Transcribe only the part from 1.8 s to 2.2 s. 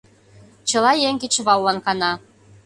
кана.